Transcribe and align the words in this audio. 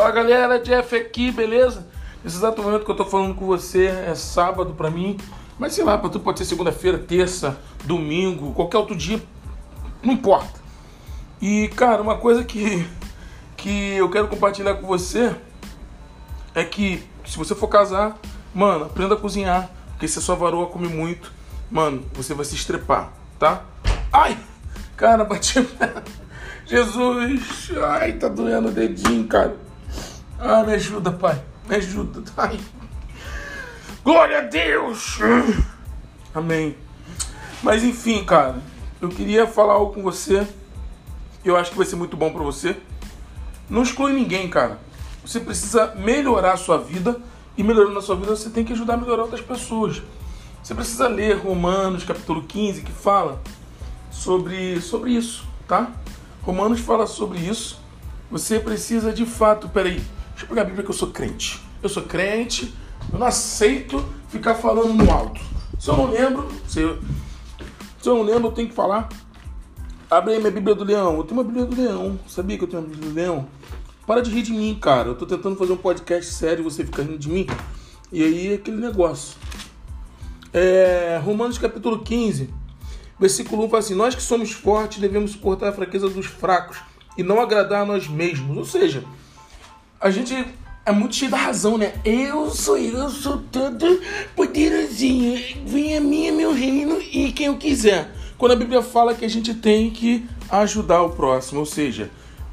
Fala 0.00 0.12
galera, 0.12 0.58
Jeff 0.58 0.96
aqui, 0.96 1.30
beleza? 1.30 1.86
Nesse 2.24 2.38
exato 2.38 2.62
momento 2.62 2.86
que 2.86 2.90
eu 2.90 2.96
tô 2.96 3.04
falando 3.04 3.34
com 3.34 3.44
você 3.44 3.84
é 3.84 4.14
sábado 4.14 4.72
pra 4.72 4.90
mim, 4.90 5.18
mas 5.58 5.74
sei 5.74 5.84
lá, 5.84 5.98
pra 5.98 6.08
tu 6.08 6.18
pode 6.18 6.38
ser 6.38 6.46
segunda-feira, 6.46 6.96
terça, 6.96 7.58
domingo, 7.84 8.54
qualquer 8.54 8.78
outro 8.78 8.96
dia, 8.96 9.22
não 10.02 10.14
importa. 10.14 10.58
E 11.38 11.68
cara, 11.76 12.00
uma 12.00 12.16
coisa 12.16 12.42
que, 12.42 12.88
que 13.58 13.92
eu 13.92 14.08
quero 14.08 14.26
compartilhar 14.26 14.76
com 14.76 14.86
você 14.86 15.36
é 16.54 16.64
que 16.64 17.06
se 17.26 17.36
você 17.36 17.54
for 17.54 17.68
casar, 17.68 18.18
mano, 18.54 18.86
aprenda 18.86 19.16
a 19.16 19.18
cozinhar, 19.18 19.68
porque 19.90 20.08
se 20.08 20.18
a 20.18 20.22
sua 20.22 20.34
varoa 20.34 20.68
come 20.68 20.88
muito, 20.88 21.30
mano, 21.70 22.06
você 22.14 22.32
vai 22.32 22.46
se 22.46 22.54
estrepar, 22.54 23.12
tá? 23.38 23.64
Ai! 24.10 24.38
Cara, 24.96 25.26
bati. 25.26 25.58
Jesus! 26.64 27.70
Ai, 27.86 28.14
tá 28.14 28.28
doendo 28.28 28.68
o 28.68 28.72
dedinho, 28.72 29.26
cara. 29.28 29.68
Ah, 30.42 30.64
me 30.64 30.72
ajuda, 30.72 31.12
pai. 31.12 31.38
Me 31.68 31.76
ajuda. 31.76 32.22
Ai. 32.34 32.58
Glória 34.02 34.38
a 34.38 34.40
Deus! 34.40 35.18
Amém. 36.34 36.74
Mas 37.62 37.84
enfim, 37.84 38.24
cara, 38.24 38.56
eu 39.02 39.10
queria 39.10 39.46
falar 39.46 39.74
algo 39.74 39.92
com 39.92 40.02
você. 40.02 40.48
Eu 41.44 41.58
acho 41.58 41.70
que 41.70 41.76
vai 41.76 41.84
ser 41.84 41.96
muito 41.96 42.16
bom 42.16 42.32
para 42.32 42.42
você. 42.42 42.74
Não 43.68 43.82
exclui 43.82 44.14
ninguém, 44.14 44.48
cara. 44.48 44.78
Você 45.22 45.40
precisa 45.40 45.94
melhorar 45.94 46.54
a 46.54 46.56
sua 46.56 46.78
vida 46.78 47.20
e 47.54 47.62
melhorando 47.62 47.98
a 47.98 48.02
sua 48.02 48.16
vida, 48.16 48.34
você 48.34 48.48
tem 48.48 48.64
que 48.64 48.72
ajudar 48.72 48.94
a 48.94 48.96
melhorar 48.96 49.24
outras 49.24 49.42
pessoas. 49.42 50.00
Você 50.62 50.74
precisa 50.74 51.06
ler 51.06 51.36
Romanos, 51.36 52.02
capítulo 52.02 52.44
15, 52.44 52.80
que 52.80 52.92
fala 52.92 53.42
sobre, 54.10 54.80
sobre 54.80 55.12
isso, 55.12 55.44
tá? 55.68 55.92
Romanos 56.40 56.80
fala 56.80 57.06
sobre 57.06 57.38
isso. 57.40 57.78
Você 58.30 58.58
precisa 58.58 59.12
de 59.12 59.26
fato, 59.26 59.68
peraí, 59.68 60.02
deixa 60.40 60.44
eu 60.44 60.48
pegar 60.48 60.62
a 60.62 60.64
Bíblia 60.64 60.84
que 60.84 60.90
eu 60.90 60.94
sou 60.94 61.10
crente. 61.10 61.60
Eu 61.82 61.88
sou 61.88 62.02
crente, 62.02 62.74
eu 63.12 63.18
não 63.18 63.26
aceito 63.26 64.02
ficar 64.28 64.54
falando 64.54 64.94
no 64.94 65.10
alto. 65.10 65.40
Se 65.78 65.90
eu 65.90 65.96
não 65.96 66.10
lembro, 66.10 66.48
se 66.66 66.80
eu, 66.80 66.98
se 68.00 68.08
eu 68.08 68.14
não 68.16 68.22
lembro, 68.22 68.48
eu 68.48 68.52
tenho 68.52 68.68
que 68.68 68.74
falar. 68.74 69.08
Abre 70.10 70.34
aí 70.34 70.38
minha 70.38 70.50
Bíblia 70.50 70.74
do 70.74 70.84
Leão. 70.84 71.16
Eu 71.16 71.24
tenho 71.24 71.40
uma 71.40 71.44
Bíblia 71.44 71.66
do 71.66 71.76
Leão. 71.76 72.18
Sabia 72.26 72.56
que 72.56 72.64
eu 72.64 72.68
tenho 72.68 72.82
uma 72.82 72.88
Bíblia 72.88 73.10
do 73.10 73.14
Leão? 73.14 73.48
Para 74.06 74.22
de 74.22 74.30
rir 74.30 74.42
de 74.42 74.52
mim, 74.52 74.76
cara. 74.80 75.08
Eu 75.08 75.14
tô 75.14 75.26
tentando 75.26 75.56
fazer 75.56 75.72
um 75.72 75.76
podcast 75.76 76.32
sério 76.32 76.62
e 76.62 76.64
você 76.64 76.84
fica 76.84 77.02
rindo 77.02 77.18
de 77.18 77.28
mim. 77.28 77.46
E 78.10 78.24
aí 78.24 78.52
é 78.52 78.54
aquele 78.54 78.78
negócio. 78.78 79.36
É, 80.52 81.20
Romanos 81.22 81.58
capítulo 81.58 82.00
15, 82.00 82.52
versículo 83.18 83.64
1 83.64 83.68
fala 83.68 83.78
assim: 83.78 83.94
Nós 83.94 84.14
que 84.14 84.22
somos 84.22 84.50
fortes 84.50 84.98
devemos 84.98 85.32
suportar 85.32 85.68
a 85.68 85.72
fraqueza 85.72 86.08
dos 86.08 86.26
fracos 86.26 86.78
e 87.16 87.22
não 87.22 87.40
agradar 87.40 87.82
a 87.82 87.86
nós 87.86 88.08
mesmos. 88.08 88.56
Ou 88.56 88.64
seja, 88.64 89.04
a 90.00 90.10
gente 90.10 90.46
é 90.86 90.92
muito 90.92 91.14
cheio 91.14 91.30
da 91.30 91.36
razão, 91.36 91.76
né? 91.76 91.92
Eu 92.04 92.50
sou 92.50 92.78
eu, 92.78 93.10
sou 93.10 93.36
todo 93.52 94.00
poderosinho. 94.34 95.38
Venha 95.66 95.98
a 95.98 96.00
mim, 96.00 96.30
meu 96.30 96.54
reino 96.54 96.98
e 97.02 97.30
quem 97.32 97.46
eu 97.46 97.58
quiser. 97.58 98.10
Quando 98.38 98.52
a 98.52 98.56
Bíblia 98.56 98.82
fala 98.82 99.14
que 99.14 99.26
a 99.26 99.28
gente 99.28 99.52
tem 99.52 99.90
que 99.90 100.26
ajudar 100.50 101.02
o 101.02 101.10
próximo, 101.10 101.60
ou 101.60 101.66
seja, 101.66 102.10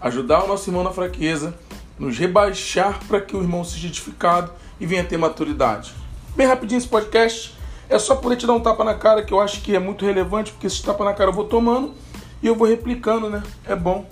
ajudar 0.00 0.42
o 0.42 0.48
nosso 0.48 0.68
irmão 0.68 0.82
na 0.82 0.90
fraqueza, 0.90 1.56
nos 1.96 2.18
rebaixar 2.18 2.98
para 3.06 3.20
que 3.20 3.36
o 3.36 3.40
irmão 3.40 3.62
seja 3.62 3.86
edificado 3.86 4.50
e 4.80 4.84
venha 4.84 5.04
ter 5.04 5.16
maturidade. 5.16 5.92
Bem 6.34 6.46
rapidinho 6.46 6.78
esse 6.78 6.88
podcast. 6.88 7.56
É 7.88 7.98
só 7.98 8.16
poder 8.16 8.36
te 8.36 8.46
dar 8.46 8.52
um 8.52 8.60
tapa 8.60 8.82
na 8.84 8.94
cara 8.94 9.22
que 9.22 9.32
eu 9.32 9.40
acho 9.40 9.62
que 9.62 9.74
é 9.74 9.78
muito 9.78 10.04
relevante, 10.04 10.50
porque 10.50 10.66
esse 10.66 10.82
tapa 10.82 11.04
na 11.04 11.14
cara 11.14 11.30
eu 11.30 11.34
vou 11.34 11.44
tomando 11.44 11.94
e 12.42 12.48
eu 12.48 12.56
vou 12.56 12.66
replicando, 12.66 13.30
né? 13.30 13.42
É 13.64 13.76
bom. 13.76 14.06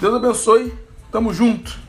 Deus 0.00 0.14
abençoe. 0.14 0.72
Tamo 1.10 1.34
junto. 1.34 1.82